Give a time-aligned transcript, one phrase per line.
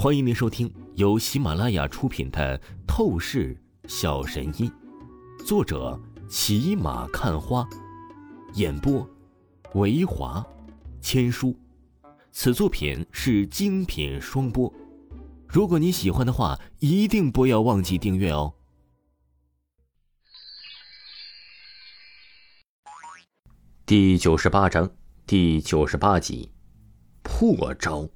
[0.00, 2.56] 欢迎您收听由喜马拉雅出品的
[2.86, 4.70] 《透视小神医》，
[5.44, 7.68] 作者骑马看花，
[8.54, 9.04] 演播
[9.74, 10.46] 维华
[11.00, 11.52] 千书。
[12.30, 14.72] 此作品是精品双播。
[15.48, 18.54] 如果你喜欢的话，一定不要忘记订阅哦。
[23.84, 24.88] 第九十八章
[25.26, 26.52] 第九十八集，
[27.24, 28.08] 破招。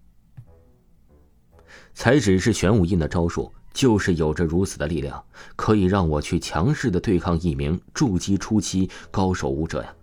[1.95, 5.23] 才只是玄武印的招数，就是有着如此的力量，
[5.57, 9.95] 可以让我去强势的对抗一名筑基初期高手武者呀。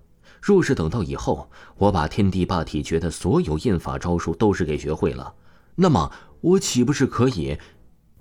[0.42, 5.34] 若是等到以后，我把天地霸体诀的所有印法招数都是给学会了，
[5.76, 7.58] 那么我岂不是可以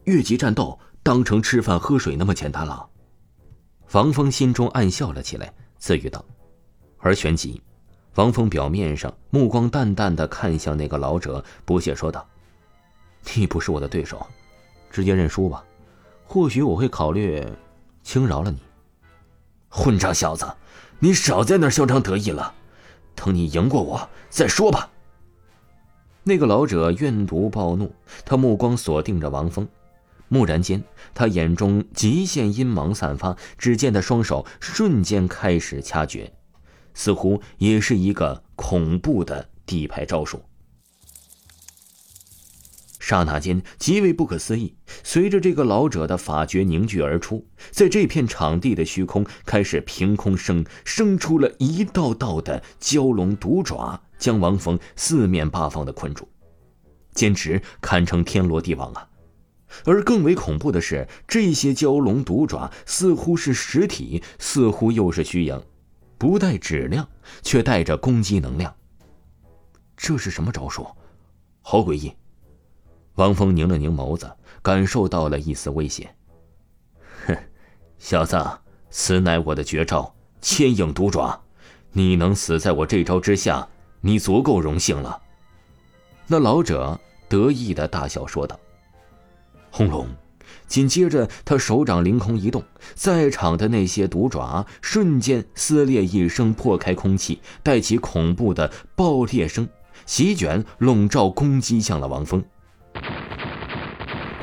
[0.04, 2.88] 越级战斗，当成吃饭喝水那么简单了？
[3.92, 6.24] 王峰心中暗笑了起来，自语道。
[6.98, 7.62] 而旋即，
[8.16, 12.28] 王峰表面上目光淡淡的看向那个老者，不屑说道。
[13.34, 14.26] 你不是我的对手，
[14.90, 15.64] 直接认输吧，
[16.24, 17.46] 或许我会考虑
[18.02, 18.58] 轻饶了你。
[19.68, 20.46] 混账小子，
[20.98, 22.54] 你少在那嚣张得意了，
[23.14, 24.90] 等你赢过我再说吧。
[26.24, 27.94] 那个老者怨毒暴怒，
[28.24, 29.68] 他目光锁定着王峰，
[30.28, 30.82] 蓦然间，
[31.14, 36.32] 他眼中极限阴芒散发，只见他双手瞬间开始掐诀，
[36.94, 40.42] 似乎也是一个恐怖的地牌招数。
[43.08, 44.76] 刹那间，极为不可思议。
[45.02, 56.28] 随着这个老者的法诀凝聚而出，在这片场地的虚空开始凭空生生出了一道道的蛟龙毒爪，将王峰四面八方的困住，
[57.14, 59.08] 简直堪称天罗地网啊！
[59.86, 65.58] 而更为恐怖的是，这些蛟龙毒爪似乎是实体，似乎又是虚影，
[66.18, 67.08] 不带质量，
[67.40, 68.74] 却带着攻击能量。
[69.96, 70.86] 这是什么招数？
[71.62, 72.12] 好诡异！
[73.18, 74.30] 王峰拧了拧眸子，
[74.62, 76.14] 感受到了一丝危险。
[77.26, 77.36] 哼，
[77.98, 78.40] 小子，
[78.90, 81.42] 此乃我的绝招——千影毒爪。
[81.90, 83.66] 你能死在我这招之下，
[84.02, 85.20] 你足够荣幸了。
[86.28, 86.96] 那老者
[87.28, 88.58] 得意的大笑说道。
[89.72, 90.06] 轰隆！
[90.68, 92.62] 紧接着，他手掌凌空一动，
[92.94, 99.68] 在场的那些毒爪瞬间撕裂一声，破开空气，带起恐怖的爆裂声，
[100.06, 102.44] 席卷、笼罩、攻击向了王峰。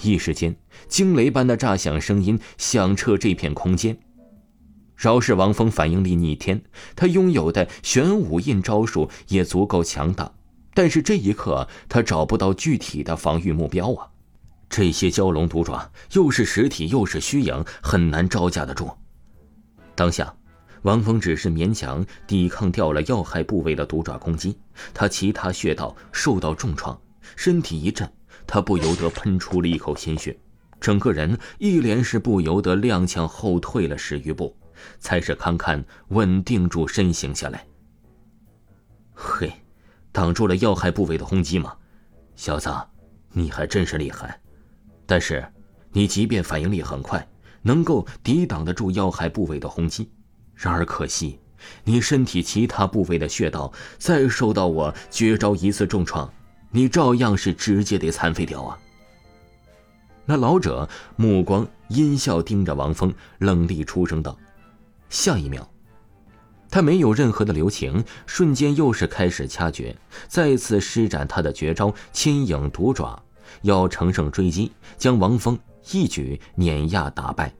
[0.05, 0.55] 一时间，
[0.87, 3.97] 惊雷般的炸响声音响彻这片空间。
[4.95, 6.61] 饶是王峰反应力逆天，
[6.95, 10.31] 他拥有的玄武印招数也足够强大，
[10.73, 14.07] 但是这一刻他找不到具体的防御目标啊！
[14.69, 18.89] 这些蛟龙毒爪又是实体又是虚影，很难招架得住。
[19.95, 20.33] 当下，
[20.83, 24.57] 王峰只是勉强抵抗掉了要害部位的毒爪攻击，
[24.93, 26.99] 他其他穴道受到重创，
[27.35, 28.09] 身体一震。
[28.47, 30.37] 他不由得喷出了一口鲜血，
[30.79, 34.55] 整个人一连是不由得踉跄后退了十余步，
[34.99, 37.65] 才是堪堪稳定住身形下来。
[39.13, 39.51] 嘿，
[40.11, 41.75] 挡住了要害部位的轰击吗？
[42.35, 42.69] 小子，
[43.31, 44.39] 你还真是厉害。
[45.05, 45.45] 但是，
[45.91, 47.25] 你即便反应力很快，
[47.61, 50.11] 能够抵挡得住要害部位的轰击，
[50.53, 51.39] 然而可惜，
[51.83, 56.31] 你身体其他部位的穴道再受到我绝招一次重创。
[56.75, 58.77] 你照样是直接得残废掉啊！
[60.25, 64.37] 那老者目光阴笑，盯着王峰，冷厉出声道
[65.09, 65.65] ：“下一秒，
[66.69, 69.95] 他没有任何的留情，瞬间又是开始掐诀，
[70.27, 73.23] 再次施展他的绝招千影毒爪，
[73.61, 75.57] 要乘胜追击，将王峰
[75.93, 77.53] 一举碾压打败。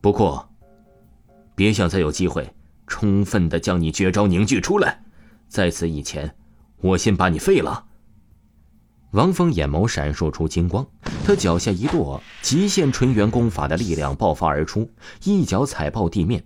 [0.00, 0.48] 不过，
[1.54, 2.52] 别想再有机会
[2.88, 5.00] 充分的将你绝招凝聚出来，
[5.46, 6.34] 在此以前，
[6.78, 7.84] 我先把你废了。”
[9.16, 10.86] 王峰眼眸闪烁出金光，
[11.24, 14.90] 他脚下一跺，极限纯元功法的力量爆发而出，
[15.24, 16.44] 一脚踩爆地面。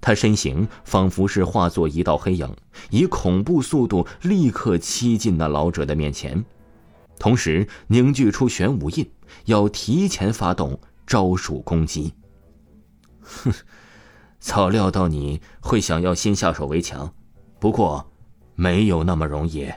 [0.00, 2.56] 他身形仿佛是化作一道黑影，
[2.90, 6.44] 以恐怖速度立刻欺进那老者的面前，
[7.20, 9.08] 同时凝聚出玄武印，
[9.44, 12.12] 要提前发动招数攻击。
[13.20, 13.52] 哼，
[14.40, 17.14] 早料到你会想要先下手为强，
[17.60, 18.10] 不过
[18.56, 19.70] 没有那么容易。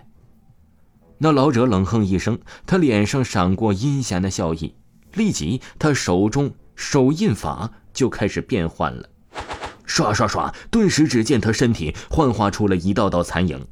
[1.17, 4.75] 那老者冷哼一声，他脸上闪过阴险的笑意，
[5.13, 9.07] 立即他手中手印法就开始变换了，
[9.87, 13.65] 唰唰唰，顿时只见他身体幻化出了一道道残影，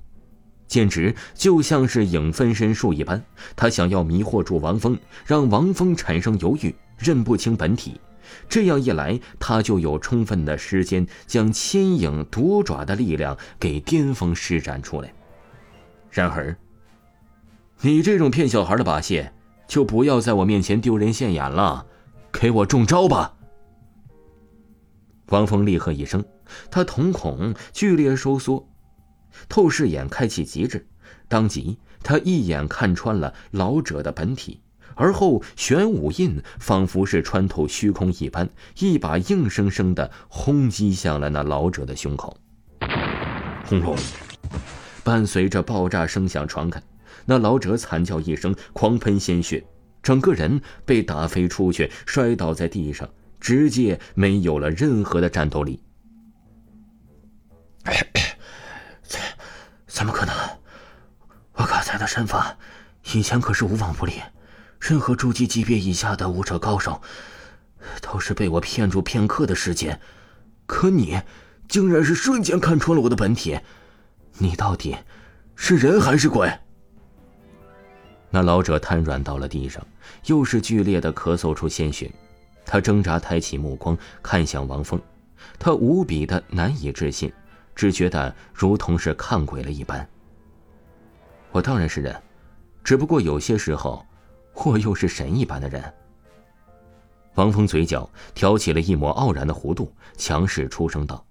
[0.68, 3.22] 简直就像是影分身术一般。
[3.57, 8.00] 他想要迷惑住王峰，让王峰产生犹豫，认不清本体，
[8.48, 15.13] 这样一来，他就有充分的时间将千影毒爪的力量给巅峰施展出来。
[16.10, 16.56] 然而。
[17.85, 19.27] 你这种骗小孩的把戏，
[19.68, 21.85] 就不要在我面前丢人现眼了，
[22.31, 23.35] 给我中招吧！
[25.27, 26.24] 王峰厉喝一声，
[26.71, 28.65] 他瞳孔剧烈收缩，
[29.50, 30.88] 透视眼开启极致，
[31.27, 34.62] 当即他一眼看穿了老者的本体，
[34.95, 38.50] 而后玄武印仿佛是穿透虚空一般，
[38.80, 42.38] 一把硬生生的轰击向了那老者的胸口。
[43.65, 43.94] 轰隆！
[45.03, 46.81] 伴随着爆炸声响传开，
[47.25, 49.65] 那老者惨叫一声，狂喷鲜血，
[50.01, 53.10] 整个人被打飞出去，摔倒在地上。
[53.39, 55.83] 直接没有了任何的战斗力。
[59.04, 59.19] 怎
[59.86, 60.33] 怎么可能？
[61.56, 62.57] 我刚才的身法
[63.13, 64.13] 以前可是无往不利，
[64.80, 67.01] 任何筑基级别以下的武者高手
[68.01, 70.00] 都是被我骗住片刻的时间，
[70.66, 71.21] 可你
[71.68, 73.59] 竟然是瞬间看穿了我的本体，
[74.38, 74.95] 你到底
[75.54, 76.50] 是人还是鬼？
[78.35, 79.85] 那老者瘫软到了地上，
[80.25, 82.12] 又是剧烈的咳嗽出鲜血。
[82.65, 85.00] 他挣扎，抬起目光看向王峰，
[85.59, 87.31] 他无比的难以置信，
[87.75, 90.09] 只觉得如同是看鬼了一般。
[91.51, 92.19] 我当然是人，
[92.83, 94.03] 只不过有些时候，
[94.65, 95.94] 我又是神一般的人。
[97.35, 101.24] 王峰嘴角挑起了一抹傲然的弧度，强势出声道：“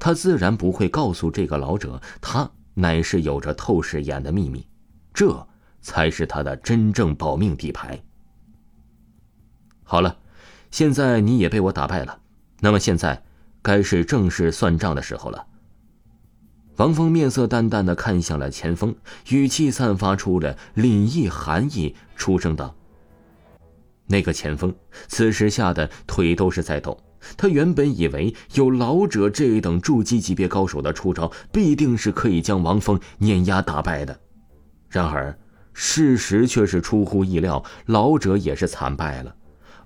[0.00, 4.66] 他自然不会告诉这个老者，他乃是有着透视眼的秘密，
[5.12, 5.46] 这
[5.82, 8.02] 才是他的真正保命底牌。”
[9.84, 10.16] 好了。
[10.70, 12.18] 现在你也被我打败了，
[12.60, 13.22] 那么现在
[13.60, 15.46] 该是正式算账的时候了。
[16.76, 18.96] 王峰面色淡淡的看向了钱锋，
[19.28, 22.74] 语气散发出了凛意寒意，出声道
[24.08, 24.74] ：“那个钱锋
[25.08, 26.98] 此时吓得腿都是在抖。
[27.36, 34.18] 他原本以为有老者这一等筑基级别高手的出招，必定是可以将王峰碾压打败的。
[34.88, 35.38] 然而
[35.72, 39.34] 事实却是出乎意料，老者也是惨败了。”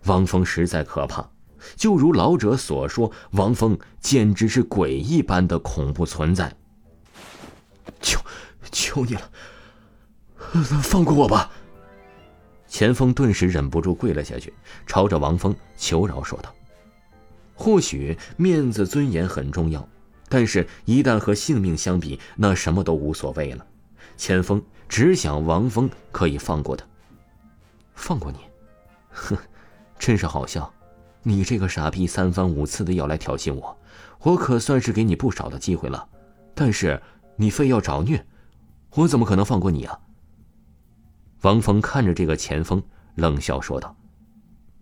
[0.06, 1.28] 王峰实在可怕，
[1.74, 6.54] 就如老者所说，王峰简直是鬼一般的恐怖存在。
[8.00, 8.20] 求，
[8.70, 9.30] 求你了，
[10.82, 11.50] 放过我吧！
[12.68, 14.52] 钱锋顿时忍不住跪了下去，
[14.86, 16.54] 朝着王峰求饶说道
[17.54, 19.88] ：“或许面子尊严很重要，
[20.28, 23.66] 但是一旦和性命相比，那什么都无所谓了。”
[24.16, 26.84] 钱锋只想王峰可以放过他，
[27.94, 28.38] 放过你，
[29.10, 29.36] 哼！
[29.98, 30.72] 真是好笑，
[31.22, 33.76] 你这个傻逼三番五次的要来挑衅我，
[34.20, 36.08] 我可算是给你不少的机会了，
[36.54, 37.00] 但是
[37.36, 38.24] 你非要找虐，
[38.94, 39.98] 我怎么可能放过你啊？
[41.42, 42.82] 王峰看着这个前锋，
[43.14, 43.94] 冷笑说道：“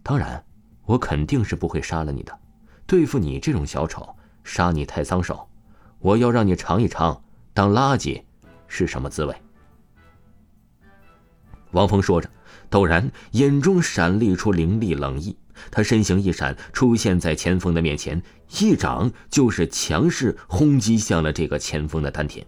[0.03, 0.45] 当然，
[0.85, 2.39] 我肯定是不会杀了你的，
[2.87, 5.49] 对付你这种小丑，杀你太脏手，
[5.99, 7.23] 我要让你尝一尝
[7.53, 8.23] 当垃圾
[8.69, 9.34] 是什么滋味。”
[11.72, 12.31] 王峰说着。
[12.70, 15.37] 陡然，眼中闪立出凌厉冷意，
[15.70, 18.20] 他身形一闪，出现在钱锋的面前，
[18.58, 22.44] 一掌就是强势轰击向了这个钱锋的丹田。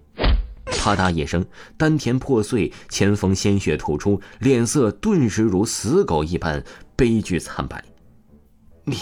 [0.64, 1.46] 啪嗒一声，
[1.76, 6.64] 丹田破碎，钱锋鲜血吐出，脸色顿时如死狗一般
[6.96, 7.84] 悲剧惨白。
[8.84, 8.96] 你，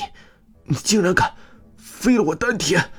[0.64, 1.32] 你竟然敢
[1.78, 2.90] 废了我丹田！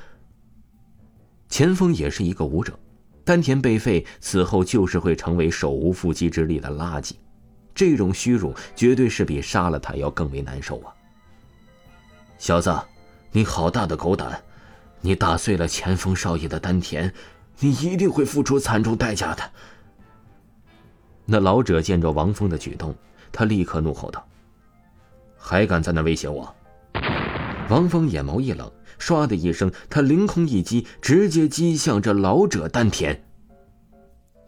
[1.47, 2.79] 钱锋也是一个武者，
[3.25, 7.13] 丹田被废，此后就是会成为手无缚鸡之力的垃圾。
[7.73, 10.93] 这种虚辱绝对是比杀了他要更为难受啊！
[12.37, 12.73] 小子，
[13.31, 14.41] 你好大的狗胆！
[15.01, 17.11] 你打碎了钱锋少爷的丹田，
[17.59, 19.51] 你一定会付出惨重代价的。
[21.25, 22.95] 那老者见着王峰的举动，
[23.31, 24.25] 他立刻怒吼道
[25.35, 26.55] ：“还敢在那威胁我！”
[27.67, 33.23] 王峰眼眸一冷，唰的一声，他凌空一击，直接击向这老者丹田。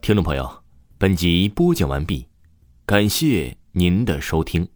[0.02, 0.64] 听众朋友，
[1.00, 2.28] 本集播讲完毕。
[2.86, 4.68] 感谢您的收听。